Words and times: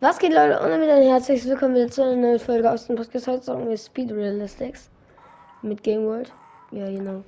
Was 0.00 0.18
geht, 0.18 0.32
Leute? 0.32 0.58
Und 0.60 0.70
damit 0.70 0.88
ein 0.88 1.02
herzliches 1.02 1.46
Willkommen 1.46 1.74
wieder 1.74 1.90
zu 1.90 2.02
einer 2.02 2.16
neuen 2.16 2.38
Folge 2.38 2.70
aus 2.70 2.86
dem 2.86 2.96
Podcast. 2.96 3.26
Heute 3.26 3.42
sagen 3.44 3.68
wir 3.68 3.76
Speed 3.76 4.10
Realistics 4.12 4.88
mit 5.60 5.82
Game 5.82 6.06
World. 6.06 6.32
Ja, 6.70 6.86
genau. 6.86 7.22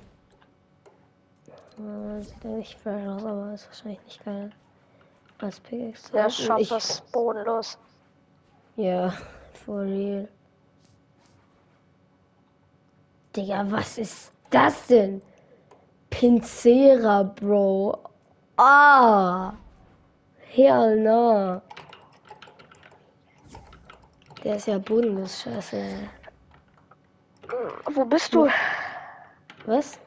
Äh, 1.77 2.21
sieht 2.23 2.43
eigentlich 2.43 2.75
fresh 2.77 3.07
aus, 3.07 3.23
aber 3.25 3.53
ist 3.53 3.67
wahrscheinlich 3.67 4.03
nicht 4.05 4.25
geil. 4.25 4.49
Als 5.39 5.59
Pickaxe. 5.59 6.11
Der 6.13 6.29
Shop 6.29 6.59
ich- 6.59 6.71
ist 6.71 7.11
bodenlos. 7.11 7.77
Ja, 8.75 9.13
for 9.65 9.81
real. 9.81 10.27
Digga, 13.35 13.65
was 13.69 13.97
ist 13.99 14.31
das 14.49 14.87
denn? 14.87 15.21
Pincera, 16.09 17.21
Bro. 17.23 17.99
Ah! 18.57 19.53
Hell 20.49 20.99
no. 20.99 21.61
Der 24.43 24.57
ist 24.57 24.67
ja 24.67 24.77
bodenlos, 24.77 25.41
scheiße. 25.41 25.81
Wo 27.93 28.05
bist 28.05 28.33
du? 28.33 28.47
Was? 29.65 29.99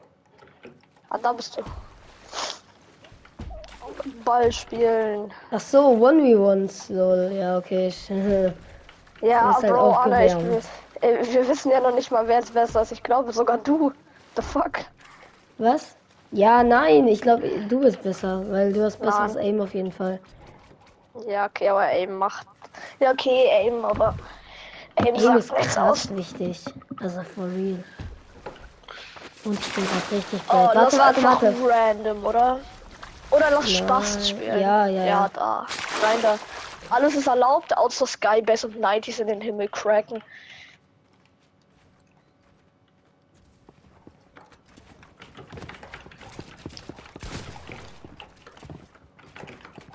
Ah, 1.09 1.17
da 1.17 1.33
bist 1.33 1.57
du. 1.57 1.61
Ball 4.23 4.51
spielen. 4.51 5.33
Ach 5.51 5.59
so, 5.59 5.95
1v1, 5.95 6.93
lol. 6.93 7.31
Ja, 7.33 7.57
okay. 7.57 7.87
ich- 7.87 8.09
Ja, 9.21 9.49
ist 9.49 9.63
halt 9.63 9.73
Bro, 9.73 9.91
Anna, 9.93 10.25
ich 10.25 10.33
ey, 11.01 11.33
wir 11.33 11.47
wissen 11.47 11.71
ja 11.71 11.79
noch 11.79 11.95
nicht 11.95 12.11
mal, 12.11 12.27
wer 12.27 12.37
es 12.39 12.51
besser 12.51 12.83
ist. 12.83 12.91
Ich 12.91 13.01
glaube 13.01 13.31
sogar 13.33 13.57
du. 13.57 13.91
The 14.35 14.43
fuck? 14.43 14.79
Was? 15.57 15.95
Ja, 16.31 16.61
nein, 16.63 17.07
ich 17.07 17.21
glaube, 17.21 17.47
du 17.67 17.79
bist 17.79 18.03
besser, 18.03 18.43
weil 18.51 18.73
du 18.73 18.83
hast 18.83 18.97
besseres 19.01 19.33
Nein. 19.33 19.45
Aim 19.55 19.61
auf 19.61 19.73
jeden 19.73 19.91
Fall. 19.91 20.19
Ja, 21.27 21.47
okay, 21.47 21.69
aber 21.69 21.81
Aim 21.87 22.15
macht. 22.17 22.45
Ja, 22.99 23.11
okay, 23.11 23.49
Aim, 23.51 23.85
aber. 23.85 24.13
Aim 24.95 25.07
Aim 25.15 25.19
sagt 25.19 25.39
ist 25.39 25.51
nichts 25.53 25.77
aus. 25.77 26.03
krass 26.07 26.15
wichtig. 26.15 26.63
Also 27.01 27.21
for 27.35 27.45
real. 27.45 27.83
Und 29.43 29.59
ich 29.59 29.73
bin 29.73 29.85
gerade 29.85 30.11
richtig 30.11 30.41
Oh, 30.49 30.53
warte, 30.73 30.97
warte, 30.97 31.23
warte. 31.23 31.55
random, 31.63 32.25
oder? 32.25 32.59
Oder 33.29 33.51
lass 33.51 33.65
Nein, 33.65 33.75
Spaß 33.83 34.29
spielen. 34.29 34.59
ja, 34.59 34.87
ja, 34.87 35.03
Ja, 35.03 35.05
ja. 35.05 35.29
da. 35.33 35.65
Rein 36.01 36.21
da. 36.21 36.37
Alles 36.89 37.15
ist 37.15 37.27
erlaubt, 37.27 37.75
außer 37.77 38.07
Skybase 38.07 38.67
und 38.67 38.77
90s 38.79 39.19
in 39.19 39.27
den 39.27 39.41
Himmel 39.41 39.67
cracken. 39.67 40.23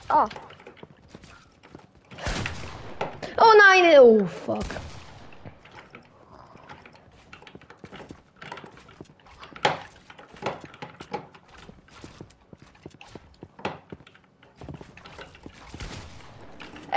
Ah, 0.09 0.29
Oh 3.45 3.55
nein, 3.59 3.95
oh 3.99 4.25
fuck. 4.25 4.65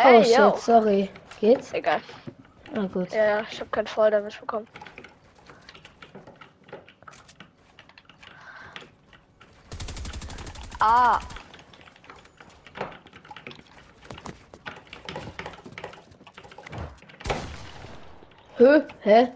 ey, 0.06 0.18
oh 0.20 0.24
shit, 0.24 0.38
yo. 0.38 0.56
sorry. 0.58 1.10
Geht's? 1.42 1.74
Egal. 1.74 2.02
Ah 2.76 2.86
gut. 2.94 3.12
Ja, 3.12 3.26
ja, 3.26 3.46
ich 3.52 3.60
habe 3.60 3.70
keinen 3.72 3.88
Fall 3.88 4.12
damit 4.12 4.40
bekommen. 4.40 4.68
Ah, 10.80 11.20
Hä? 18.60 18.82
Hä? 19.06 19.28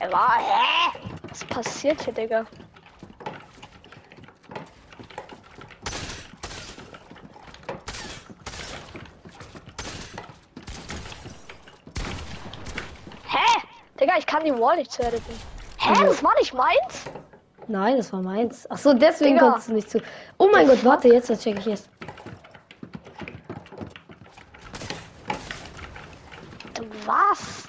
er 0.00 0.10
war. 0.12 0.38
Hä? 0.38 0.98
Was 1.28 1.44
passiert 1.44 2.00
hier, 2.04 2.14
Digga? 2.14 2.44
Hä? 13.28 13.60
Digga, 14.00 14.18
ich 14.18 14.26
kann 14.26 14.44
die 14.44 14.52
Wall 14.52 14.76
nicht 14.76 14.92
zu 14.92 15.02
editen. 15.02 15.34
Hä? 15.78 15.90
Also- 15.90 16.04
Das 16.06 16.22
war 16.22 16.34
nicht 16.38 16.54
meins? 16.54 17.04
Nein, 17.68 17.96
das 17.96 18.12
war 18.12 18.22
meins. 18.22 18.66
Ach 18.70 18.78
so, 18.78 18.94
deswegen 18.94 19.34
Digga. 19.34 19.46
konntest 19.46 19.68
du 19.68 19.74
nicht 19.74 19.90
zu. 19.90 20.00
Oh 20.38 20.48
mein 20.52 20.66
Gott, 20.68 20.84
warte, 20.84 21.08
jetzt 21.08 21.30
das 21.30 21.42
check 21.42 21.58
ich 21.58 21.66
erst. 21.66 21.88
Was? 27.06 27.68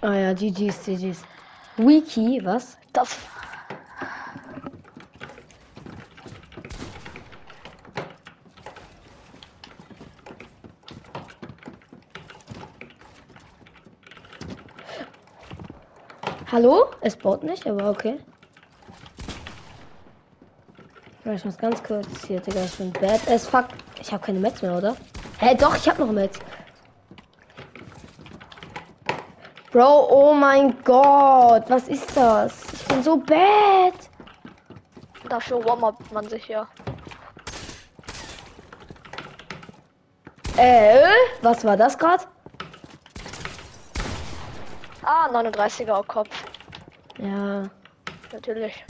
Ah 0.00 0.14
ja, 0.14 0.32
GG's, 0.32 0.84
GG's. 0.84 1.22
Wiki, 1.76 2.40
was? 2.44 2.76
Das. 2.92 3.16
Hallo? 16.52 16.86
Es 17.00 17.16
baut 17.16 17.42
nicht, 17.42 17.66
aber 17.66 17.90
okay. 17.90 18.18
Ich 21.24 21.44
muss 21.44 21.58
ganz 21.58 21.82
kurz 21.82 22.06
hier, 22.26 22.40
Digga, 22.40 22.64
ich 22.64 22.74
bin 22.76 22.92
bad 22.92 23.28
as 23.28 23.46
fuck. 23.46 23.66
Ich 24.00 24.12
habe 24.12 24.24
keine 24.24 24.38
Mets 24.38 24.62
mehr, 24.62 24.76
oder? 24.76 24.96
Hä, 25.38 25.56
doch, 25.56 25.76
ich 25.76 25.88
habe 25.88 26.04
noch 26.04 26.12
Mets. 26.12 26.38
Bro, 29.78 30.08
oh 30.10 30.34
mein 30.34 30.74
Gott, 30.82 31.70
was 31.70 31.86
ist 31.86 32.16
das? 32.16 32.64
Ich 32.72 32.84
bin 32.88 33.00
so 33.00 33.16
bad. 33.16 33.94
Dafür 35.28 35.64
warm-up 35.64 35.94
man 36.10 36.28
sich 36.28 36.48
ja. 36.48 36.66
Äh, 40.56 41.06
was 41.42 41.64
war 41.64 41.76
das 41.76 41.96
gerade? 41.96 42.24
Ah, 45.04 45.28
39er 45.30 46.04
Kopf. 46.08 46.44
Ja, 47.18 47.62
Natürlich. 48.32 48.84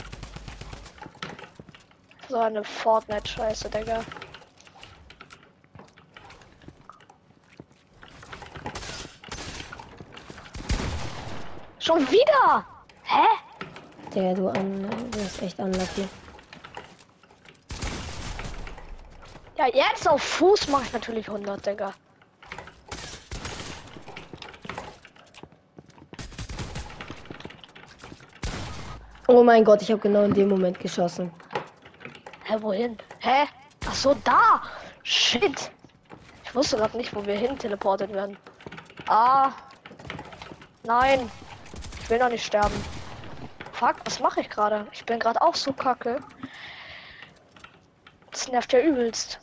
So 2.29 2.39
eine 2.39 2.63
Fortnite-Scheiße, 2.63 3.69
Digga. 3.69 3.99
Schon 11.89 12.07
wieder? 12.11 12.63
Hä? 13.01 13.25
Digga, 14.13 14.35
du, 14.35 14.47
an, 14.49 14.87
du 15.09 15.17
bist 15.17 15.41
echt 15.41 15.57
unlucky. 15.57 16.07
Ja, 19.57 19.65
jetzt 19.65 20.07
auf 20.07 20.21
Fuß 20.21 20.67
mache 20.67 20.83
ich 20.83 20.93
natürlich 20.93 21.27
100, 21.27 21.65
Digga. 21.65 21.93
Oh 29.27 29.43
mein 29.43 29.65
Gott, 29.65 29.81
ich 29.81 29.89
habe 29.89 29.99
genau 29.99 30.25
in 30.25 30.35
dem 30.35 30.49
Moment 30.49 30.79
geschossen. 30.79 31.31
Hä, 32.43 32.57
wohin? 32.59 32.99
Hä? 33.17 33.47
Ach 33.87 33.95
so, 33.95 34.13
da! 34.23 34.61
Shit! 35.01 35.71
Ich 36.43 36.53
wusste 36.53 36.77
gerade 36.77 36.95
nicht, 36.97 37.15
wo 37.15 37.25
wir 37.25 37.35
hin 37.35 37.57
teleportet 37.57 38.13
werden. 38.13 38.37
Ah. 39.07 39.53
Nein. 40.83 41.31
Ich 42.09 42.11
will 42.11 42.19
noch 42.21 42.29
nicht 42.29 42.43
sterben. 42.43 42.73
Fuck, 43.71 43.97
was 44.03 44.19
mache 44.19 44.41
ich 44.41 44.49
gerade? 44.49 44.87
Ich 44.91 45.05
bin 45.05 45.19
gerade 45.19 45.39
auch 45.43 45.53
so 45.53 45.71
kacke. 45.71 46.19
Das 48.31 48.47
nervt 48.47 48.73
ja 48.73 48.79
übelst. 48.79 49.39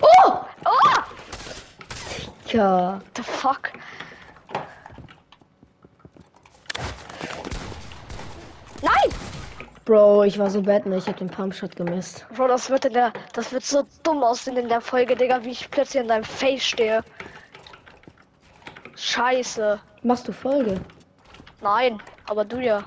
Oh! 0.00 0.44
Oh! 0.64 1.02
Ja. 2.52 3.00
The 3.16 3.22
fuck? 3.24 3.72
Nein! 8.84 9.14
Bro, 9.84 10.24
ich 10.24 10.38
war 10.38 10.48
so 10.50 10.62
bad, 10.62 10.86
ne? 10.86 10.96
Ich 10.96 11.06
hab 11.06 11.18
den 11.18 11.28
Pumpshot 11.28 11.76
gemisst. 11.76 12.26
Bro, 12.34 12.48
das 12.48 12.70
wird 12.70 12.86
in 12.86 12.94
der. 12.94 13.12
Das 13.34 13.52
wird 13.52 13.64
so 13.64 13.84
dumm 14.02 14.22
aussehen 14.22 14.56
in 14.56 14.68
der 14.68 14.80
Folge, 14.80 15.14
Digga, 15.14 15.44
wie 15.44 15.50
ich 15.50 15.70
plötzlich 15.70 16.02
in 16.02 16.08
deinem 16.08 16.24
Face 16.24 16.62
stehe. 16.64 17.04
Scheiße. 18.96 19.78
Machst 20.02 20.26
du 20.28 20.32
Folge? 20.32 20.80
Nein, 21.60 22.00
aber 22.26 22.44
du 22.44 22.58
ja. 22.60 22.84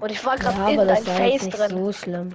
Und 0.00 0.10
ich 0.10 0.24
war 0.24 0.36
Ja, 0.36 0.42
gerade 0.44 0.60
aber 0.62 0.82
in 0.82 0.88
das 0.88 1.04
dein 1.04 1.06
war 1.08 1.14
Face 1.30 1.42
nicht 1.42 1.58
drin. 1.58 1.70
so 1.70 1.92
schlimm. 1.92 2.34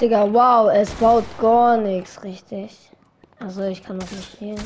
Digga, 0.00 0.32
wow, 0.32 0.70
es 0.72 0.90
baut 0.94 1.24
gar 1.40 1.76
nichts 1.76 2.22
richtig. 2.22 2.87
Also 3.40 3.62
ich 3.62 3.82
kann 3.82 3.98
noch 3.98 4.10
nicht 4.10 4.38
gehen. 4.38 4.60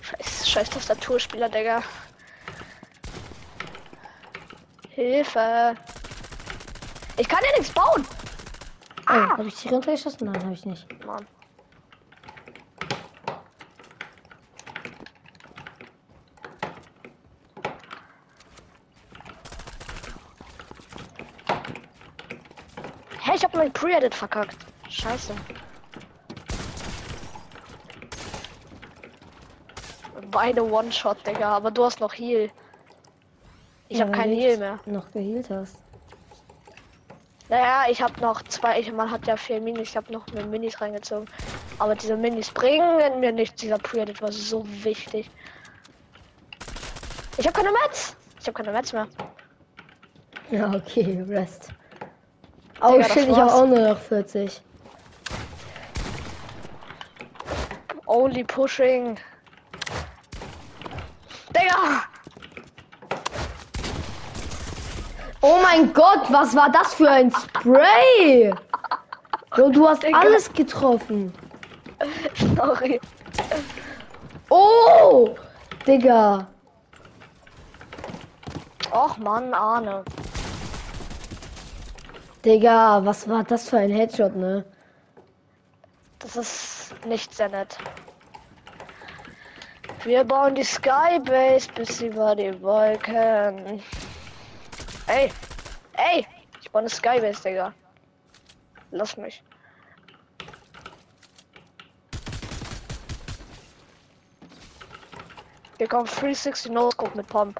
Scheiß, 0.00 0.48
scheiß 0.48 0.70
Tastaturspieler, 0.70 1.48
Digga. 1.48 1.82
Hilfe. 4.90 5.74
Ich 7.16 7.28
kann 7.28 7.40
ja 7.44 7.58
nichts 7.58 7.72
bauen. 7.74 8.06
Oh, 9.08 9.12
habe 9.12 9.48
ich 9.48 9.54
die 9.56 9.68
runtergeschossen? 9.68 10.30
Nein, 10.30 10.42
habe 10.42 10.54
ich 10.54 10.64
nicht. 10.64 10.86
Mann. 11.04 11.26
Hey, 23.26 23.36
ich 23.36 23.42
hab 23.42 23.54
mein 23.54 23.72
Pre-Edit 23.72 24.14
verkackt. 24.14 24.54
Scheiße. 24.90 25.34
Beide 30.30 30.62
One-Shot, 30.62 31.26
Digga, 31.26 31.56
aber 31.56 31.70
du 31.70 31.84
hast 31.84 32.00
noch 32.00 32.12
Heal. 32.12 32.50
Ich 33.88 33.96
Ja, 33.96 34.04
hab 34.06 34.12
du 34.12 34.20
Heal 34.20 34.58
mehr. 34.58 34.78
Noch 34.84 35.10
geheilt 35.10 35.48
hast. 35.48 35.78
Naja, 37.48 37.84
ich 37.88 38.02
habe 38.02 38.20
noch 38.20 38.42
zwei. 38.42 38.78
Ich, 38.80 38.92
man 38.92 39.10
hat 39.10 39.26
ja 39.26 39.38
vier 39.38 39.58
Minis. 39.58 39.88
Ich 39.88 39.96
habe 39.96 40.12
noch 40.12 40.26
mehr 40.34 40.44
Minis 40.44 40.78
reingezogen. 40.82 41.26
Aber 41.78 41.94
diese 41.94 42.18
Minis 42.18 42.50
bringen 42.50 43.20
mir 43.20 43.32
nichts. 43.32 43.58
Dieser 43.58 43.78
Pre-Edit 43.78 44.20
war 44.20 44.32
so 44.32 44.66
wichtig. 44.84 45.30
Ich 47.38 47.46
habe 47.46 47.56
keine 47.56 47.72
Mets. 47.72 48.16
Ich 48.38 48.46
habe 48.46 48.52
keine 48.52 48.72
Mets 48.72 48.92
mehr. 48.92 49.08
Ja, 50.50 50.70
okay, 50.74 51.24
Rest. 51.26 51.70
Oh 52.86 52.92
Digga, 52.92 53.08
shit, 53.08 53.28
ich 53.28 53.36
habe 53.36 53.50
auch 53.50 53.66
nur 53.66 53.78
noch 53.78 53.98
40. 53.98 54.60
Only 58.04 58.44
pushing. 58.44 59.16
Digga! 61.56 62.02
Oh 65.40 65.58
mein 65.62 65.90
Gott, 65.94 66.30
was 66.30 66.54
war 66.54 66.70
das 66.70 66.92
für 66.92 67.08
ein 67.08 67.30
Spray? 67.30 68.52
Bro, 69.48 69.70
du 69.70 69.88
hast 69.88 70.02
Digga. 70.02 70.18
alles 70.18 70.52
getroffen. 70.52 71.32
Sorry. 72.54 73.00
Oh! 74.50 75.34
Digga. 75.86 76.46
Och 78.92 79.16
Mann, 79.16 79.54
Arne. 79.54 80.04
Digga, 82.44 83.00
was 83.02 83.26
war 83.26 83.42
das 83.42 83.70
für 83.70 83.78
ein 83.78 83.90
Headshot, 83.90 84.36
ne? 84.36 84.66
Das 86.18 86.36
ist 86.36 86.94
nicht 87.06 87.34
sehr 87.34 87.48
nett. 87.48 87.78
Wir 90.04 90.22
bauen 90.24 90.54
die 90.54 90.62
Skybase 90.62 91.72
bis 91.74 92.02
über 92.02 92.36
die 92.36 92.60
Wolken. 92.60 93.82
Ey! 95.06 95.32
Ey! 95.94 96.26
Ich 96.60 96.70
baue 96.70 96.80
eine 96.80 96.90
Skybase, 96.90 97.42
Digga. 97.42 97.72
Lass 98.90 99.16
mich. 99.16 99.42
Hier 105.78 105.88
kommt 105.88 106.10
360 106.10 106.70
No 106.72 106.90
Scope 106.90 107.16
mit 107.16 107.26
Pump. 107.26 107.58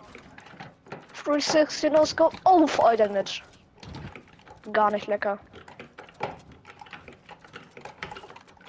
360 1.25 1.91
No 1.91 2.05
Scope. 2.05 2.37
Oh, 2.45 2.67
voll 2.67 2.99
Damage. 2.99 3.41
Gar 4.73 4.91
nicht 4.91 5.07
lecker. 5.07 5.39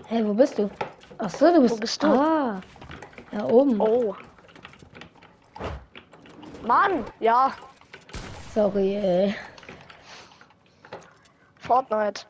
Hey, 0.07 0.25
wo 0.25 0.33
bist 0.33 0.57
du? 0.57 0.69
Ach 1.17 1.29
so, 1.29 1.53
du 1.53 1.61
bist. 1.61 1.79
bist 1.79 2.03
du? 2.03 2.07
Ah. 2.07 2.61
Ja, 3.31 3.45
oben. 3.45 3.79
Oh. 3.79 4.15
Mann, 6.61 7.03
ja, 7.19 7.53
Sorry, 8.55 8.95
ey. 8.95 9.35
Fortnite. 11.59 12.25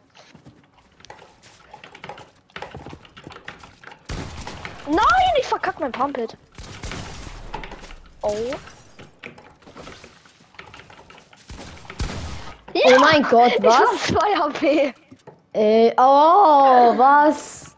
Nein, 4.88 5.34
ich 5.38 5.46
verkack 5.46 5.80
mein 5.80 5.92
Pumpet. 5.92 6.36
Oh. 8.24 8.56
Oh 12.76 13.00
mein 13.00 13.24
Gott, 13.24 13.54
Ich 13.58 13.64
was? 13.64 13.76
hab 13.80 13.98
2 14.00 14.36
HP. 14.36 14.94
Ey, 15.54 15.94
oh, 15.98 16.94
was? 16.98 17.76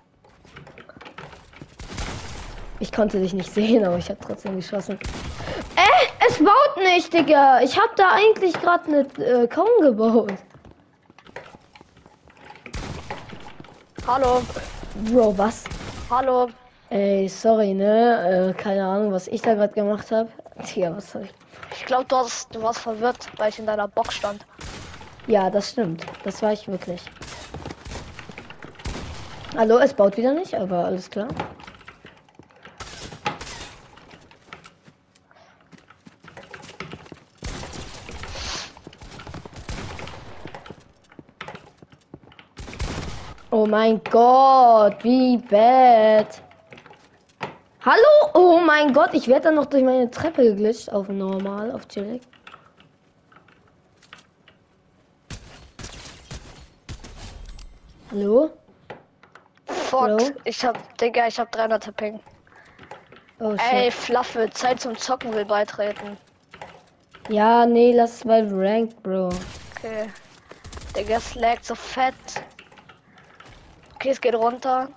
Ich 2.80 2.92
konnte 2.92 3.20
dich 3.20 3.34
nicht 3.34 3.52
sehen, 3.54 3.86
aber 3.86 3.98
ich 3.98 4.10
habe 4.10 4.20
trotzdem 4.26 4.56
geschossen. 4.56 5.00
Äh, 5.76 6.26
es 6.28 6.38
baut 6.40 6.78
nicht, 6.78 7.14
Digga. 7.14 7.62
Ich 7.62 7.78
habe 7.78 7.90
da 7.96 8.12
eigentlich 8.14 8.54
gerade 8.60 8.84
eine 8.88 9.00
äh, 9.44 9.48
Kaum 9.48 9.68
gebaut. 9.82 10.34
Hallo, 14.08 14.42
Bro, 15.12 15.38
was? 15.38 15.64
hallo. 16.10 16.48
Ey, 16.90 17.28
sorry, 17.28 17.74
ne? 17.74 18.54
Äh, 18.58 18.62
keine 18.62 18.86
Ahnung, 18.86 19.12
was 19.12 19.28
ich 19.28 19.42
da 19.42 19.54
gerade 19.54 19.74
gemacht 19.74 20.10
habe. 20.12 20.30
Tja, 20.66 20.96
was 20.96 21.12
soll 21.12 21.24
ich? 21.24 21.34
Ich 21.76 21.86
glaube, 21.86 22.06
du, 22.06 22.16
hast- 22.16 22.56
du 22.56 22.62
warst 22.64 22.80
verwirrt, 22.80 23.28
weil 23.38 23.50
ich 23.50 23.60
in 23.60 23.66
deiner 23.66 23.88
Box 23.90 24.16
stand. 24.16 24.46
Ja, 25.28 25.50
das 25.50 25.72
stimmt. 25.72 26.06
Das 26.24 26.42
war 26.42 26.54
ich 26.54 26.66
wirklich. 26.70 27.02
Hallo, 29.58 29.78
es 29.80 29.94
baut 29.94 30.16
wieder 30.16 30.34
nicht, 30.34 30.56
aber 30.56 30.86
alles 30.86 31.10
klar. 31.10 31.28
Oh 43.52 43.66
mein 43.66 44.00
Gott, 44.10 45.04
wie 45.04 45.38
bad. 45.38 46.42
Hallo? 47.84 48.32
Oh 48.34 48.60
mein 48.66 48.94
Gott, 48.94 49.10
ich 49.14 49.28
werde 49.28 49.46
dann 49.46 49.56
noch 49.56 49.66
durch 49.66 49.84
meine 49.84 50.10
Treppe 50.10 50.44
geglitscht 50.44 50.90
auf 50.90 51.10
normal, 51.10 51.72
auf 51.72 51.86
chillig. 51.90 52.22
Hallo? 58.18 58.50
Fuck, 59.68 60.02
Hallo? 60.02 60.32
ich 60.44 60.66
hab, 60.66 60.98
Digga, 60.98 61.28
ich 61.28 61.40
hab 61.40 61.52
300 61.52 61.96
Ping. 61.96 62.20
Oh 63.40 63.54
Ey. 63.72 63.92
Flaffe, 63.92 64.50
Zeit 64.50 64.82
zum 64.82 64.98
Zocken 64.98 65.32
will 65.36 65.46
beitreten. 65.46 66.18
Ja, 67.30 67.68
nee, 67.68 67.94
lass 67.96 68.16
es 68.16 68.26
mal 68.26 68.48
ranked, 68.52 69.04
Bro. 69.04 69.30
Okay. 69.76 70.10
Digga, 70.96 71.18
es 71.18 71.36
laggt 71.36 71.64
so 71.64 71.76
fett. 71.76 72.16
Okay, 73.94 74.10
es 74.10 74.20
geht 74.20 74.34
runter. 74.34 74.90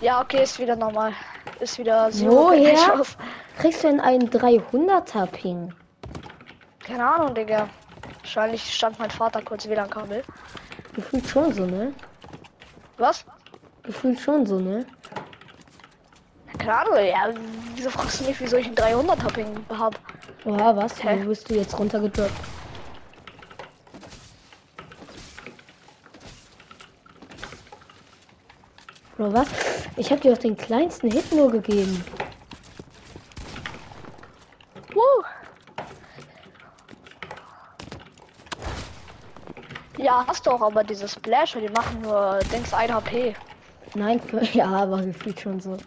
Ja, 0.00 0.22
okay, 0.22 0.42
ist 0.42 0.58
wieder 0.58 0.74
normal. 0.74 1.12
Ist 1.60 1.78
wieder 1.78 2.10
so. 2.12 2.30
Woher? 2.30 3.02
Kriegst 3.58 3.84
du 3.84 3.88
denn 3.88 4.00
einen 4.00 4.30
300er 4.30 5.26
Ping? 5.26 5.74
Keine 6.78 7.06
Ahnung, 7.06 7.34
Digga. 7.34 7.68
Wahrscheinlich 8.20 8.74
stand 8.74 8.98
mein 8.98 9.10
Vater 9.10 9.42
kurz 9.42 9.68
WLAN-Kabel. 9.68 10.24
Gefühlt 10.94 11.26
schon 11.26 11.52
so, 11.52 11.66
ne? 11.66 11.92
Was? 12.98 13.24
Gefühlt 13.82 14.20
schon 14.20 14.46
so, 14.46 14.58
ne? 14.60 14.86
Keine 16.58 16.78
Ahnung, 16.78 16.96
ja. 16.96 17.34
Wieso 17.74 17.90
fragst 17.90 18.20
du 18.20 18.24
mich, 18.24 18.40
wieso 18.40 18.56
ich 18.56 18.66
einen 18.66 18.76
300er 18.76 19.32
Ping 19.32 19.66
hab? 19.68 19.98
Oha, 20.44 20.76
was? 20.76 21.02
Hä? 21.02 21.20
Wo 21.22 21.28
bist 21.28 21.50
du 21.50 21.54
jetzt 21.54 21.78
runtergedroppt? 21.78 22.32
Bro, 29.16 29.32
was? 29.32 29.48
Ich 29.96 30.10
hab 30.10 30.20
dir 30.20 30.32
doch 30.32 30.40
den 30.40 30.56
kleinsten 30.56 31.10
Hit 31.10 31.32
nur 31.32 31.50
gegeben. 31.50 32.04
Woo. 34.92 35.24
Ja, 40.04 40.22
hast 40.26 40.44
du 40.44 40.50
auch, 40.50 40.60
aber 40.60 40.84
diese 40.84 41.08
Splasher, 41.08 41.62
die 41.62 41.70
machen 41.70 42.02
nur, 42.02 42.38
denkst 42.52 42.74
1 42.74 42.92
HP. 42.92 43.34
Nein, 43.94 44.20
ja, 44.52 44.66
aber 44.66 45.00
gefühlt 45.00 45.40
schon 45.40 45.58
so. 45.58 45.78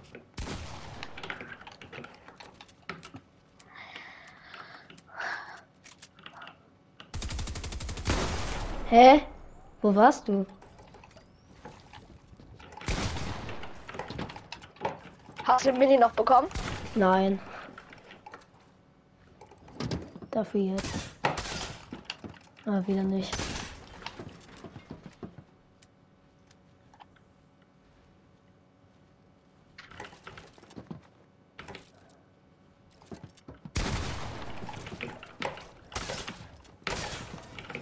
Hä? 8.90 9.22
Wo 9.84 9.94
warst 9.94 10.28
du? 10.28 10.48
Hast 15.44 15.64
du 15.64 15.70
den 15.70 15.78
Mini 15.78 15.96
noch 15.96 16.14
bekommen? 16.14 16.48
Nein. 16.96 17.40
Dafür 20.32 20.62
jetzt. 20.62 20.96
Ah, 22.66 22.82
wieder 22.88 23.04
nicht. 23.04 23.47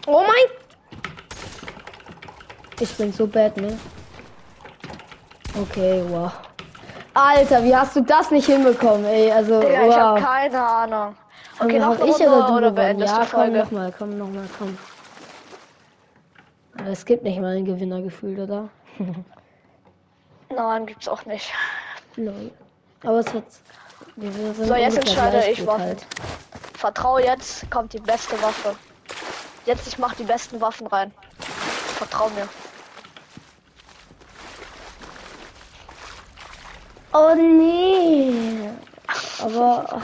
Oh 0.07 0.21
mein! 0.21 0.45
Ich 2.79 2.95
bin 2.97 3.11
so 3.11 3.25
bad, 3.25 3.55
ne? 3.57 3.77
Okay, 5.59 6.03
wow. 6.09 6.31
Alter, 7.13 7.63
wie 7.63 7.75
hast 7.75 7.95
du 7.95 8.01
das 8.01 8.29
nicht 8.29 8.45
hinbekommen, 8.45 9.05
ey? 9.05 9.31
Also, 9.31 9.61
Digga, 9.61 9.87
ich 9.87 9.95
hab 9.95 10.15
wow. 10.15 10.23
keine 10.23 10.61
Ahnung. 10.61 11.15
Okay, 11.59 11.79
noch 11.79 11.97
ich 11.99 12.15
oder 12.15 12.47
du 12.47 12.57
oder 12.57 12.71
beendest 12.71 13.13
Ja, 13.15 13.23
die 13.23 13.29
komm 13.31 13.39
Folge? 13.39 13.57
nochmal, 13.59 13.93
komm 13.97 14.17
nochmal, 14.17 14.49
komm. 14.59 14.77
Aber 16.77 16.89
Es 16.89 17.05
gibt 17.05 17.23
nicht 17.23 17.39
mal 17.39 17.55
ein 17.55 17.63
Gewinnergefühl, 17.63 18.37
oder? 18.41 18.67
Nein, 20.49 20.85
gibt's 20.85 21.07
auch 21.07 21.25
nicht. 21.25 21.49
Lol. 22.17 22.51
Aber 23.03 23.19
es 23.19 23.33
hat. 23.33 23.45
So, 24.57 24.75
jetzt 24.75 24.97
entscheide 24.97 25.49
ich 25.49 25.65
Waffen. 25.65 25.81
halt. 25.81 26.05
Vertrau 26.73 27.17
jetzt, 27.19 27.69
kommt 27.71 27.93
die 27.93 27.99
beste 27.99 28.41
Waffe. 28.41 28.75
Jetzt, 29.65 29.87
ich 29.87 29.97
mach 29.97 30.13
die 30.13 30.23
besten 30.23 30.61
Waffen 30.61 30.87
rein. 30.87 31.11
Vertrau 31.97 32.29
mir. 32.29 32.47
Oh 37.13 37.33
nee. 37.33 38.69
Aber. 39.41 40.01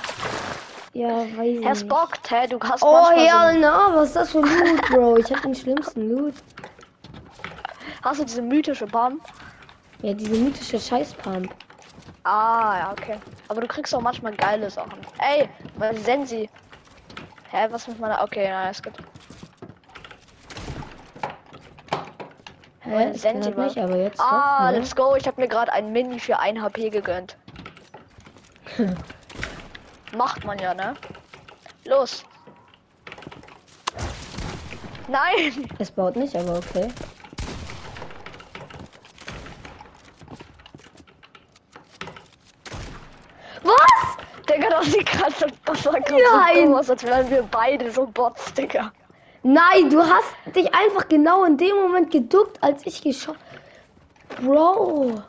Ja, 0.93 1.09
weiß 1.09 1.47
ich. 1.47 1.59
Nicht. 1.59 1.79
Spockt, 1.79 2.31
hä? 2.31 2.47
Du 2.47 2.59
hast 2.59 2.83
Oh 2.83 3.09
ja, 3.15 3.51
so, 3.53 3.59
na, 3.59 3.95
was 3.95 4.07
ist 4.07 4.15
das 4.15 4.31
für 4.31 4.41
Loot, 4.41 4.81
Bro? 4.89 5.17
Ich 5.17 5.31
hab 5.31 5.41
den 5.41 5.55
schlimmsten 5.55 6.09
Loot. 6.09 6.33
Hast 8.01 8.19
du 8.19 8.25
diese 8.25 8.41
mythische 8.41 8.87
Bomb? 8.87 9.21
Ja, 10.01 10.13
diese 10.13 10.31
mythische 10.31 10.79
Scheißpump. 10.79 11.53
Ah, 12.23 12.77
ja, 12.79 12.91
okay. 12.91 13.19
Aber 13.47 13.61
du 13.61 13.67
kriegst 13.67 13.93
auch 13.93 14.01
manchmal 14.01 14.33
geile 14.35 14.69
Sachen. 14.69 14.99
Ey, 15.19 15.49
mein 15.77 15.97
Sensi. 16.03 16.49
Hä, 17.51 17.67
was 17.69 17.87
mit 17.87 17.99
meiner. 17.99 18.23
Okay, 18.23 18.47
na, 18.49 18.69
ist 18.69 18.83
gut. 18.83 18.93
Hä? 22.91 23.13
Senti 23.13 23.51
das 23.51 23.75
nicht, 23.75 23.77
aber 23.77 23.95
jetzt. 23.95 24.19
Ah, 24.19 24.65
doch, 24.65 24.71
ne? 24.71 24.79
let's 24.79 24.95
go. 24.95 25.15
Ich 25.15 25.25
habe 25.25 25.39
mir 25.39 25.47
gerade 25.47 25.71
ein 25.71 25.91
Mini 25.91 26.19
für 26.19 26.37
1 26.37 26.59
HP 26.61 26.89
gegönnt. 26.89 27.37
Macht 30.15 30.43
man 30.43 30.59
ja, 30.59 30.73
ne? 30.73 30.93
Los. 31.85 32.25
Nein! 35.07 35.69
Es 35.79 35.91
baut 35.91 36.15
nicht, 36.15 36.35
aber 36.35 36.57
okay. 36.57 36.87
Was? 43.63 44.17
Digga, 44.49 44.69
das 44.69 44.85
sieht 44.87 45.05
gerade 45.05 45.33
so, 45.33 45.45
das 45.65 45.83
grad 45.83 46.09
Nein. 46.09 46.55
so 46.55 46.61
dumm 46.65 46.75
aus, 46.75 46.89
als 46.89 47.03
wären 47.03 47.29
wir 47.29 47.43
beide 47.43 47.91
so 47.91 48.05
Bots, 48.05 48.53
Digga. 48.53 48.91
Nein, 49.43 49.89
du 49.89 49.99
hast 50.03 50.55
dich 50.55 50.73
einfach 50.73 51.07
genau 51.07 51.43
in 51.45 51.57
dem 51.57 51.75
Moment 51.75 52.11
geduckt, 52.11 52.61
als 52.61 52.85
ich 52.85 53.01
geschossen. 53.01 53.39
Bro. 54.39 55.23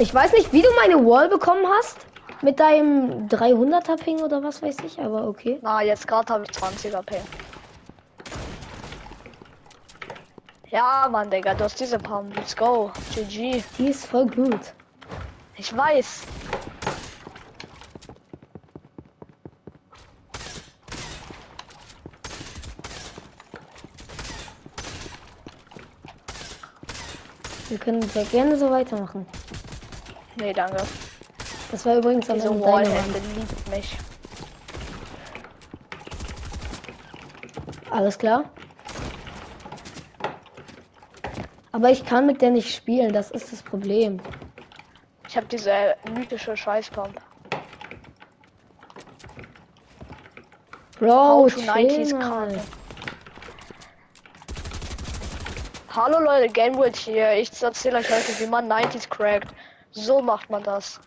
Ich 0.00 0.14
weiß 0.14 0.32
nicht, 0.32 0.52
wie 0.52 0.62
du 0.62 0.68
meine 0.76 1.04
Wall 1.04 1.28
bekommen 1.28 1.66
hast. 1.78 2.06
Mit 2.40 2.60
deinem 2.60 3.26
300er 3.26 3.96
Ping 3.96 4.20
oder 4.20 4.42
was 4.44 4.62
weiß 4.62 4.76
ich, 4.84 5.00
aber 5.00 5.26
okay. 5.26 5.58
Na, 5.60 5.82
jetzt 5.82 6.06
gerade 6.06 6.32
habe 6.32 6.44
ich 6.44 6.52
20 6.52 6.94
AP. 6.96 7.16
Ja, 10.70 11.08
Mann, 11.10 11.30
Digga, 11.30 11.54
du 11.54 11.64
hast 11.64 11.80
diese 11.80 11.98
Pump. 11.98 12.36
Let's 12.36 12.54
go. 12.54 12.92
GG. 13.14 13.64
Die 13.78 13.88
ist 13.88 14.06
voll 14.06 14.26
gut. 14.26 14.60
Ich 15.56 15.76
weiß. 15.76 16.22
Wir 27.68 27.78
können 27.78 28.02
sehr 28.02 28.24
gerne 28.24 28.56
so 28.56 28.70
weitermachen. 28.70 29.26
Nee, 30.36 30.52
danke. 30.52 30.82
Das 31.70 31.84
war 31.84 31.96
übrigens 31.96 32.30
am 32.30 32.36
Diese 32.36 32.48
Ende 32.48 32.64
Wallhände 32.64 33.20
liebt 33.36 33.68
mich. 33.70 33.96
Alles 37.90 38.18
klar? 38.18 38.44
Aber 41.72 41.90
ich 41.90 42.04
kann 42.04 42.26
mit 42.26 42.40
der 42.40 42.50
nicht 42.50 42.74
spielen, 42.74 43.12
das 43.12 43.30
ist 43.30 43.52
das 43.52 43.62
Problem. 43.62 44.20
Ich 45.28 45.36
habe 45.36 45.46
diese 45.46 45.94
mythische 46.14 46.56
Scheißpump. 46.56 47.20
Bro, 50.98 51.10
How 51.10 51.52
to 51.52 51.60
chill 51.60 51.70
90s 51.70 52.12
mal. 52.14 52.20
Karte. 52.20 52.60
Hallo 56.00 56.20
Leute, 56.20 56.52
Gamewood 56.52 56.94
hier. 56.94 57.32
Ich 57.32 57.60
erzähle 57.60 57.98
euch 57.98 58.08
heute, 58.08 58.38
wie 58.38 58.46
man 58.46 58.70
90s 58.70 59.08
crackt. 59.08 59.52
So 59.90 60.22
macht 60.22 60.48
man 60.48 60.62
das. 60.62 61.00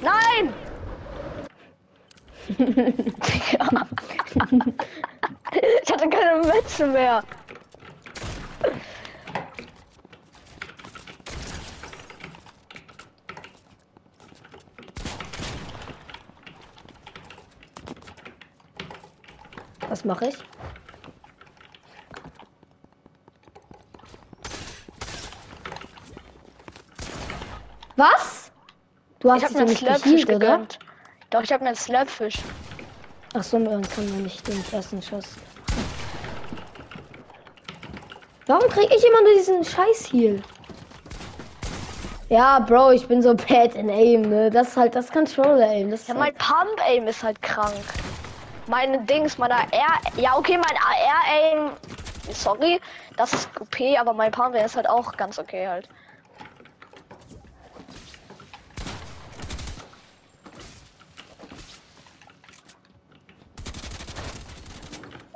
Nein! 0.00 0.54
Ich 5.82 5.92
hatte 5.92 6.08
keine 6.08 6.44
Witze 6.44 6.86
mehr. 6.86 7.22
Mache 20.04 20.28
ich? 20.28 20.36
Was? 27.96 28.52
Du 29.20 29.30
hast 29.30 29.42
Ich 29.42 29.48
ja 29.48 29.50
mir 29.50 29.58
einen 29.60 29.68
nicht 29.68 29.78
Slurpfisch 29.78 30.26
gegönnt. 30.26 30.78
Doch, 31.30 31.42
ich 31.42 31.52
habe 31.52 31.64
einen 31.64 31.74
Slurpfisch. 31.74 32.38
Ach 33.34 33.42
so, 33.42 33.58
man 33.58 33.82
kann 33.82 34.08
man 34.10 34.22
nicht 34.24 34.46
den 34.46 34.62
ersten 34.72 35.00
Schuss. 35.00 35.36
Warum 38.46 38.68
krieg 38.68 38.92
ich 38.94 39.04
immer 39.06 39.22
nur 39.22 39.34
diesen 39.34 39.64
Scheiß 39.64 40.12
Heal? 40.12 40.42
Ja, 42.28 42.58
Bro, 42.58 42.90
ich 42.92 43.06
bin 43.06 43.22
so 43.22 43.34
bad 43.48 43.74
in 43.74 43.88
Aim, 43.88 44.22
ne? 44.28 44.50
Das 44.50 44.68
ist 44.68 44.76
halt 44.76 44.94
das 44.94 45.10
Controller 45.10 45.66
Aim. 45.66 45.90
Das 45.90 46.06
Ja, 46.06 46.14
halt 46.14 46.18
mein 46.18 46.34
Pump 46.34 46.80
Aim 46.86 47.06
ist 47.06 47.22
halt 47.22 47.40
krank. 47.40 48.03
Meine 48.66 48.98
Dings, 49.04 49.36
meiner 49.36 49.72
R. 49.72 50.00
Ja, 50.16 50.36
okay, 50.36 50.56
mein 50.56 50.76
AR 50.76 51.24
Aim. 51.28 51.70
Sorry, 52.32 52.80
das 53.16 53.34
ist 53.34 53.60
OP, 53.60 53.76
aber 53.98 54.14
mein 54.14 54.32
Aim 54.32 54.64
ist 54.64 54.76
halt 54.76 54.88
auch 54.88 55.12
ganz 55.16 55.38
okay 55.38 55.68
halt. 55.68 55.88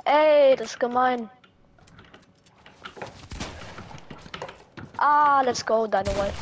Ey, 0.05 0.55
das 0.55 0.71
ist 0.71 0.79
gemein. 0.79 1.29
Ah, 4.97 5.41
let's 5.41 5.63
go, 5.63 5.85
Dynamite. 5.85 6.33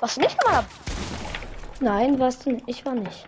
Was 0.00 0.16
nicht 0.16 0.36
meiner 0.44 0.64
Nein, 1.82 2.18
warst 2.20 2.46
du 2.46 2.52
nicht. 2.52 2.64
Ich 2.68 2.86
war 2.86 2.94
nicht. 2.94 3.26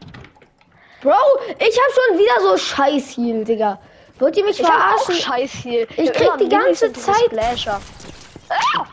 Bro, 1.02 1.12
ich 1.58 1.78
hab 1.78 1.92
schon 1.92 2.18
wieder 2.18 2.40
so 2.40 2.56
Scheiß 2.56 3.16
Heal, 3.16 3.44
Digga. 3.44 3.80
Wollt 4.20 4.36
ihr 4.36 4.44
mich 4.44 4.60
Ich 4.60 4.66
verarschen? 4.66 5.16
Scheiß 5.16 5.50
hier. 5.50 5.82
Ich 5.98 6.12
krieg 6.12 6.30
die 6.40 6.48
ganze 6.48 6.92
Zeit- 6.92 7.16
Splasher. 7.26 7.80
Ah! 8.48 8.84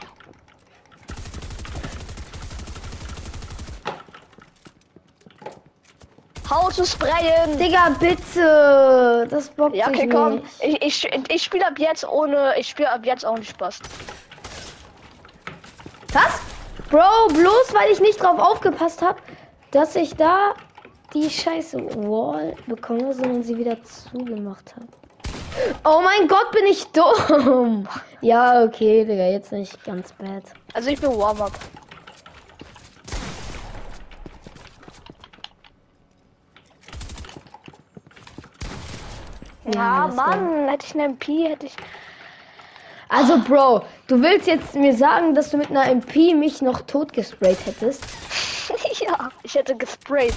How 6.50 6.70
to 6.76 6.84
sprayen. 6.86 7.58
Digga, 7.58 7.96
bitte. 8.00 9.28
Das 9.30 9.50
bockt 9.50 9.76
Ja, 9.76 9.88
okay, 9.88 10.08
komm. 10.10 10.36
nicht. 10.62 10.82
Ich, 10.84 11.06
ich, 11.06 11.30
ich 11.30 11.44
spiele 11.44 11.66
ab 11.68 11.78
jetzt 11.80 12.06
ohne. 12.08 12.54
Ich 12.58 12.68
spiele 12.70 12.92
ab 12.92 13.06
jetzt 13.06 13.26
auch 13.26 13.38
nicht 13.38 13.52
Spaß. 13.52 13.80
Was? 16.14 16.40
Bro, 16.90 17.28
bloß 17.34 17.74
weil 17.74 17.90
ich 17.92 18.02
nicht 18.02 18.22
drauf 18.22 18.38
aufgepasst 18.38 19.02
habe, 19.02 19.18
dass 19.72 19.96
ich 19.96 20.16
da 20.16 20.54
die 21.14 21.30
scheiße 21.30 21.78
Wall 22.08 22.56
bekomme, 22.68 23.14
sondern 23.14 23.44
sie 23.44 23.58
wieder 23.58 23.82
zugemacht 23.84 24.76
habe. 24.76 24.88
Oh 25.84 26.02
mein 26.04 26.28
Gott, 26.28 26.52
bin 26.52 26.66
ich 26.66 26.86
dumm. 26.88 27.88
Ja, 28.22 28.64
okay, 28.64 29.04
Digga, 29.04 29.26
jetzt 29.26 29.52
nicht 29.52 29.84
ganz 29.84 30.14
bad. 30.14 30.44
Also 30.74 30.90
ich 30.90 31.02
bin 31.02 31.10
Warm-up. 31.18 31.52
Ja, 39.74 40.08
Ja, 40.08 40.08
Mann, 40.08 40.68
hätte 40.68 40.86
ich 40.86 40.94
eine 40.94 41.06
MP, 41.06 41.48
hätte 41.48 41.68
ich. 41.68 41.76
Also, 43.10 43.40
Bro, 43.40 43.84
du 44.08 44.22
willst 44.22 44.48
jetzt 44.48 44.74
mir 44.76 44.96
sagen, 44.96 45.36
dass 45.36 45.50
du 45.52 45.58
mit 45.58 45.70
einer 45.70 45.86
MP 45.88 46.34
mich 46.34 46.62
noch 46.62 46.82
tot 46.82 47.12
gesprayt 47.14 47.58
hättest? 47.66 48.04
Ich 49.52 49.56
hätte 49.56 49.76
gesprayt. 49.76 50.34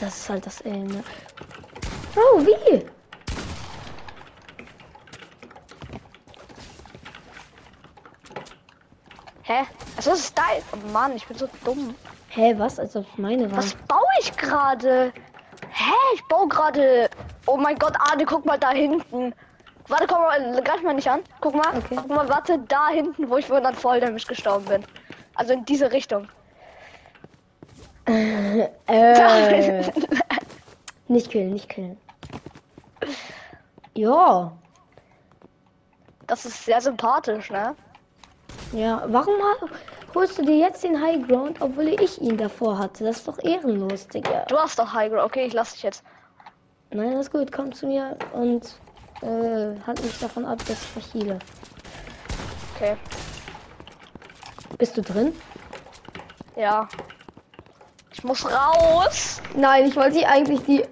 Das 0.00 0.16
ist 0.16 0.30
halt 0.30 0.46
das 0.46 0.64
ne? 0.64 1.04
Bro, 2.14 2.46
wie? 2.46 2.86
Hä? 9.42 9.66
Also 9.98 10.10
das 10.10 10.20
ist 10.20 10.38
dein. 10.38 10.62
Oh 10.72 10.90
Mann, 10.90 11.14
ich 11.14 11.26
bin 11.26 11.36
so 11.36 11.46
dumm. 11.66 11.94
Hä, 12.30 12.54
was? 12.56 12.78
Als 12.78 12.96
ob 12.96 13.04
es 13.12 13.18
meine 13.18 13.50
war. 13.50 13.58
Was 13.58 13.74
baue 13.74 14.00
ich 14.20 14.34
gerade? 14.38 15.12
Hä? 15.68 15.92
Ich 16.14 16.24
baue 16.28 16.48
gerade. 16.48 17.10
Oh 17.44 17.58
mein 17.58 17.78
Gott, 17.78 17.94
Ade, 18.10 18.24
guck 18.24 18.46
mal 18.46 18.58
da 18.58 18.70
hinten. 18.70 19.34
Warte, 19.88 20.06
guck 20.06 20.18
mal, 20.18 20.62
greif 20.62 20.82
mal 20.82 20.94
nicht 20.94 21.10
an. 21.10 21.20
Guck 21.42 21.54
mal, 21.54 21.76
Okay. 21.76 21.96
guck 21.96 22.08
mal, 22.08 22.26
warte, 22.28 22.58
da 22.60 22.88
hinten, 22.88 23.28
wo 23.28 23.36
ich 23.36 23.46
vorhin 23.46 23.66
an 23.66 23.74
Volldamage 23.74 24.26
gestorben 24.26 24.64
bin. 24.64 24.84
Also 25.34 25.52
in 25.52 25.64
diese 25.66 25.92
Richtung. 25.92 26.28
Äh, 28.06 28.68
nicht 31.08 31.30
killen, 31.30 31.52
nicht 31.52 31.68
killen. 31.68 31.96
Ja, 33.94 34.52
Das 36.26 36.44
ist 36.44 36.64
sehr 36.64 36.80
sympathisch, 36.80 37.50
ne? 37.50 37.74
ja. 38.72 39.02
Warum 39.08 39.34
holst 40.14 40.38
du 40.38 40.42
dir 40.44 40.56
jetzt 40.58 40.84
den 40.84 41.00
High 41.00 41.26
Ground, 41.26 41.60
obwohl 41.60 41.88
ich 41.88 42.20
ihn 42.20 42.36
davor 42.36 42.78
hatte? 42.78 43.04
Das 43.04 43.18
ist 43.18 43.28
doch 43.28 43.38
ehrenlos, 43.42 44.06
Digga. 44.08 44.44
Du 44.48 44.56
hast 44.56 44.78
doch 44.78 44.92
High 44.92 45.10
Ground. 45.10 45.24
Okay, 45.24 45.46
ich 45.46 45.52
lass 45.52 45.72
dich 45.72 45.82
jetzt. 45.82 46.04
Nein, 46.90 47.12
das 47.12 47.26
ist 47.26 47.32
gut. 47.32 47.50
Komm 47.52 47.72
zu 47.72 47.86
mir 47.86 48.16
und 48.32 48.64
äh, 49.22 49.74
halt 49.86 50.02
mich 50.02 50.18
davon 50.20 50.44
ab, 50.44 50.58
dass 50.68 50.82
ich 50.82 50.88
verhiele. 50.88 51.38
Okay. 52.74 52.96
Bist 54.78 54.96
du 54.96 55.02
drin? 55.02 55.32
Ja. 56.56 56.86
Ich 58.16 58.24
muss 58.24 58.50
raus. 58.50 59.42
Nein, 59.54 59.84
ich 59.84 59.94
wollte 59.94 60.26
eigentlich 60.26 60.62
die, 60.62 60.82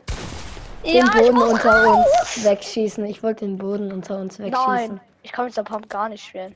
den 0.85 0.97
ja, 0.97 1.07
ich 1.07 1.23
Boden 1.23 1.39
unter 1.39 1.85
raus. 1.85 2.07
uns 2.21 2.45
wegschießen. 2.45 3.03
Ich 3.07 3.23
wollte 3.23 3.47
den 3.47 3.57
Boden 3.57 3.91
unter 3.91 4.19
uns 4.19 4.39
wegschießen. 4.39 4.67
Nein, 4.67 5.01
ich 5.23 5.33
kann 5.33 5.47
mit 5.47 5.57
der 5.57 5.63
Pump 5.63 5.89
gar 5.89 6.11
nicht 6.11 6.23
spielen. 6.23 6.55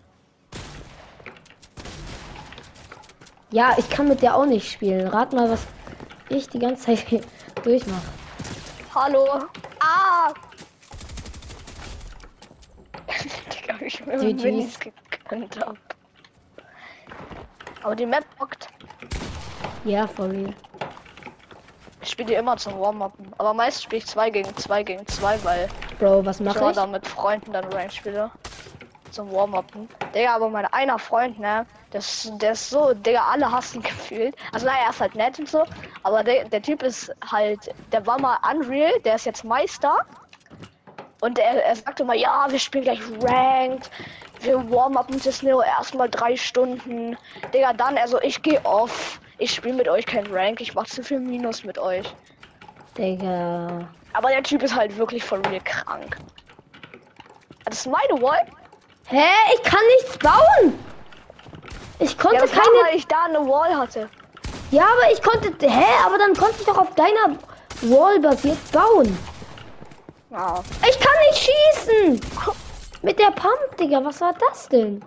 Ja, 3.51 3.75
ich 3.79 3.89
kann 3.89 4.09
mit 4.09 4.21
der 4.21 4.37
auch 4.37 4.45
nicht 4.45 4.71
spielen. 4.71 5.09
Rat 5.09 5.33
mal, 5.33 5.51
was 5.51 5.67
ich 6.29 6.51
die 6.51 6.59
ganze 6.59 6.85
Zeit 6.85 6.99
hier 6.99 7.23
durchmache. 7.63 8.03
Hallo. 8.95 9.27
Ah! 9.81 10.35
Digga, 13.55 13.75
ich 13.81 14.05
mir 14.05 14.19
GG's. 14.19 14.79
Hab. 15.61 15.79
Aber 17.83 17.97
die 17.97 18.05
Map 18.05 18.27
bockt. 18.39 18.69
Ja, 19.85 20.07
for 20.07 20.31
real. 20.31 20.55
Ich 22.01 22.11
spiele 22.11 22.29
die 22.29 22.35
immer 22.35 22.57
zum 22.57 22.79
Warm-Upen. 22.79 23.33
Aber 23.39 23.53
meist 23.55 23.83
spiele 23.83 23.99
ich 23.99 24.07
2 24.07 24.31
gegen 24.31 24.57
2 24.57 24.83
gegen 24.83 25.07
2, 25.07 25.45
weil 25.45 25.69
Bro, 25.99 26.25
was 26.25 26.41
ich 26.41 26.47
mache 26.47 26.71
ich? 26.71 26.77
da 26.77 26.87
mit 26.87 27.07
Freunden 27.07 27.53
dann 27.53 27.65
Range 27.73 27.91
spiele. 27.91 28.31
Zum 29.11 29.33
Warm-Upen. 29.33 29.89
Digga, 30.15 30.35
aber 30.35 30.49
mein 30.49 30.67
einer 30.67 30.99
Freund, 30.99 31.39
ne? 31.39 31.67
Der 31.93 32.01
ist, 32.01 32.31
der 32.37 32.53
ist 32.53 32.71
so, 32.71 32.93
Digga, 32.95 33.25
alle 33.31 33.51
hassen 33.51 33.83
gefühlt. 33.83 34.37
Also 34.53 34.67
naja, 34.67 34.85
er 34.85 34.91
ist 34.91 35.01
halt 35.01 35.15
nett 35.15 35.39
und 35.39 35.49
so. 35.49 35.65
Aber 36.03 36.23
der, 36.23 36.45
der 36.45 36.63
Typ 36.63 36.83
ist 36.83 37.11
halt, 37.31 37.75
der 37.93 38.07
war 38.07 38.21
mal 38.21 38.39
Unreal, 38.49 38.93
der 39.05 39.17
ist 39.17 39.27
jetzt 39.27 39.45
Meister. 39.45 39.97
Und 41.21 41.39
er, 41.39 41.65
er 41.65 41.75
sagte 41.75 42.05
mal, 42.05 42.17
ja, 42.17 42.47
wir 42.49 42.59
spielen 42.61 42.85
gleich 42.85 43.01
Ranked. 43.23 43.91
Wir 44.41 44.71
warm-upen 44.71 45.21
das 45.25 45.43
nur 45.43 45.65
erstmal 45.65 46.09
drei 46.09 46.37
Stunden. 46.37 47.17
Digga, 47.53 47.73
dann, 47.73 47.99
also 47.99 48.21
ich 48.21 48.41
gehe 48.43 48.65
off. 48.65 49.21
Ich 49.39 49.55
spiele 49.55 49.75
mit 49.75 49.89
euch 49.89 50.05
kein 50.07 50.27
Rank. 50.27 50.61
Ich 50.61 50.75
mach 50.75 50.87
zu 50.87 51.03
viel 51.03 51.21
Minus 51.21 51.65
mit 51.65 51.79
euch. 51.79 52.13
Digga. 52.97 53.89
Aber 54.13 54.29
der 54.31 54.43
Typ 54.43 54.63
ist 54.63 54.75
halt 54.75 54.97
wirklich 54.97 55.23
von 55.25 55.41
mir 55.43 55.61
krank. 55.61 56.17
Das 57.65 57.79
ist 57.81 57.87
meine 57.87 58.21
Wall. 58.23 58.41
Hä? 59.07 59.25
Ich 59.55 59.63
kann 59.63 59.81
nichts 59.99 60.19
bauen! 60.19 60.79
Ich 62.01 62.17
konnte 62.19 62.37
Ja, 62.37 62.43
das 62.43 62.57
war, 62.57 62.63
keine. 62.63 62.75
weil 62.85 62.97
ich 62.97 63.07
da 63.07 63.25
eine 63.25 63.41
Wall 63.47 63.77
hatte. 63.77 64.09
Ja, 64.71 64.85
aber 64.85 65.13
ich 65.13 65.23
konnte. 65.23 65.49
Hä? 65.67 65.85
Aber 66.05 66.19
dann 66.19 66.35
konnte 66.35 66.57
ich 66.61 66.67
doch 66.67 66.79
auf 66.79 66.95
deiner 66.95 67.37
Wall 67.83 68.19
basiert 68.21 68.59
bauen. 68.73 69.17
Ja. 70.31 70.63
Ich 70.89 70.99
kann 71.01 71.13
nicht 71.31 71.51
schießen! 71.51 72.21
Mit 73.03 73.19
der 73.19 73.31
Pump, 73.31 73.77
Digga. 73.79 74.05
Was 74.05 74.21
war 74.21 74.35
das 74.49 74.69
denn? 74.69 75.03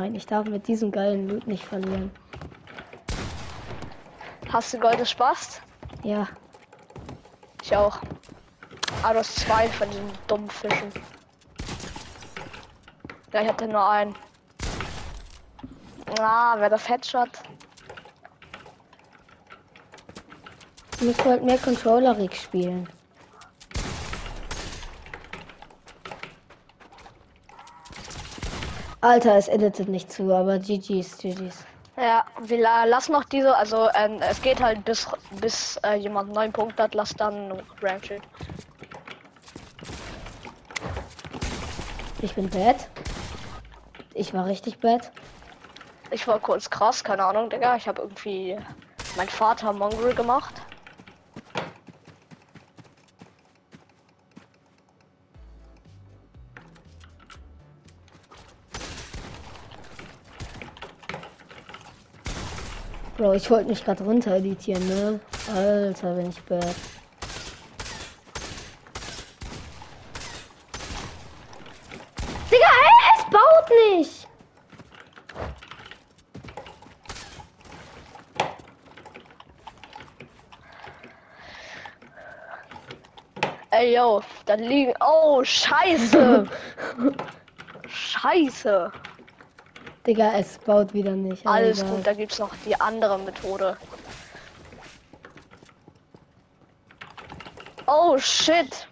Nein, 0.00 0.14
ich 0.14 0.26
darf 0.26 0.46
mit 0.46 0.68
diesem 0.68 0.92
geilen 0.92 1.28
Loot 1.28 1.48
nicht 1.48 1.64
verlieren. 1.64 2.12
Hast 4.48 4.72
du 4.72 4.78
Goldes 4.78 5.10
Spaß? 5.10 5.60
Ja. 6.04 6.28
Ich 7.64 7.74
auch. 7.74 7.98
Ah, 9.02 9.12
du 9.12 9.18
hast 9.18 9.40
zwei 9.40 9.66
von 9.68 9.90
diesen 9.90 10.08
dummen 10.28 10.48
Fischen. 10.50 10.92
Ja, 13.32 13.42
ich 13.42 13.48
hatte 13.48 13.66
nur 13.66 13.88
einen. 13.88 14.14
Ah, 16.20 16.54
wer 16.58 16.70
das 16.70 16.88
Headshot? 16.88 17.30
Ich 21.00 21.02
muss 21.02 21.24
halt 21.24 21.42
mehr 21.42 21.58
Controller-Rig 21.58 22.36
spielen. 22.40 22.88
Alter, 29.00 29.36
es 29.36 29.48
editet 29.48 29.88
nicht 29.88 30.10
zu, 30.10 30.32
aber 30.34 30.58
GG's, 30.58 31.18
GG's. 31.18 31.64
Ja, 31.96 32.24
wir 32.42 32.58
la- 32.58 32.84
lassen 32.84 33.12
noch 33.12 33.24
diese, 33.24 33.56
also 33.56 33.88
ähm, 33.94 34.20
es 34.20 34.40
geht 34.42 34.60
halt 34.60 34.84
bis 34.84 35.08
bis 35.40 35.76
äh, 35.84 35.94
jemand 35.96 36.32
neun 36.32 36.52
Punkte 36.52 36.84
hat, 36.84 36.94
lass 36.94 37.14
dann 37.14 37.52
Rank 37.82 38.04
Shield. 38.06 38.22
Ich 42.22 42.34
bin 42.34 42.48
bad. 42.50 42.88
Ich 44.14 44.32
war 44.34 44.46
richtig 44.46 44.78
bad. 44.78 45.10
Ich 46.10 46.26
war 46.26 46.38
kurz 46.40 46.68
krass, 46.70 47.04
keine 47.04 47.24
Ahnung, 47.24 47.50
Digga. 47.50 47.76
Ich 47.76 47.86
habe 47.86 48.02
irgendwie 48.02 48.56
mein 49.16 49.28
Vater 49.28 49.72
Mongrel 49.72 50.14
gemacht. 50.14 50.54
Bro, 63.18 63.32
ich 63.32 63.50
wollte 63.50 63.68
mich 63.68 63.84
gerade 63.84 64.04
runter 64.04 64.36
editieren, 64.36 64.86
ne? 64.86 65.18
Alter, 65.52 66.14
bin 66.14 66.28
ich 66.28 66.40
bad. 66.44 66.72
Digga, 72.48 72.68
ey, 72.84 72.94
es 73.16 73.24
baut 73.24 73.70
nicht! 73.88 74.28
Ey, 83.70 83.96
yo, 83.96 84.22
da 84.46 84.54
liegen. 84.54 84.94
Oh, 85.00 85.42
scheiße! 85.42 86.46
scheiße! 87.88 88.92
Digga, 90.08 90.32
es 90.38 90.56
baut 90.56 90.94
wieder 90.94 91.10
nicht. 91.10 91.46
Alles 91.46 91.80
egal. 91.80 91.96
gut, 91.96 92.06
da 92.06 92.14
gibt's 92.14 92.38
noch 92.38 92.54
die 92.64 92.80
andere 92.80 93.18
Methode. 93.18 93.76
Oh 97.86 98.16
shit. 98.16 98.88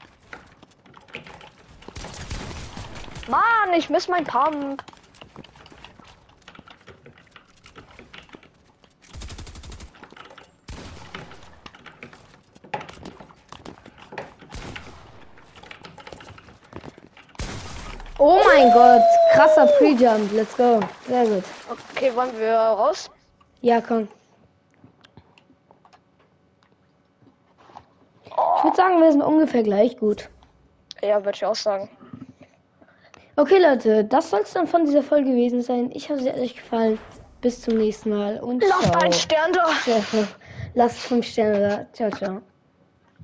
Mann, 3.28 3.72
ich 3.74 3.88
miss 3.88 4.08
mein 4.08 4.24
Pump. 4.24 4.84
Oh 18.18 18.42
mein 18.44 18.70
Gott, 18.72 19.02
krasser 19.36 19.66
Pre-Jump. 19.78 20.32
Let's 20.32 20.56
go. 20.56 20.80
Sehr 21.06 21.26
gut. 21.26 21.44
Okay, 21.94 22.14
wollen 22.14 22.38
wir 22.38 22.54
raus? 22.54 23.10
Ja, 23.60 23.80
komm. 23.80 24.08
Ich 28.24 28.64
würde 28.64 28.76
sagen, 28.76 29.00
wir 29.00 29.12
sind 29.12 29.22
ungefähr 29.22 29.62
gleich 29.62 29.96
gut. 29.98 30.28
Ja, 31.02 31.24
würde 31.24 31.36
ich 31.36 31.44
auch 31.44 31.54
sagen. 31.54 31.88
Okay, 33.36 33.58
Leute, 33.58 34.04
das 34.04 34.30
soll 34.30 34.40
es 34.40 34.52
dann 34.52 34.66
von 34.66 34.86
dieser 34.86 35.02
Folge 35.02 35.30
gewesen 35.30 35.62
sein. 35.62 35.90
Ich 35.92 36.08
hoffe, 36.08 36.20
sie 36.22 36.30
hat 36.30 36.38
euch 36.38 36.56
gefallen. 36.56 36.98
Bis 37.42 37.60
zum 37.60 37.76
nächsten 37.76 38.10
Mal 38.10 38.40
und 38.40 38.64
Lasst 38.66 38.82
ciao. 38.84 39.00
einen 39.02 39.12
Stern 39.12 39.52
da. 39.52 39.66
Lasst 40.74 40.98
fünf 40.98 41.26
Sterne 41.26 41.60
da. 41.60 41.86
Ciao, 41.92 42.10
ciao. 42.10 42.40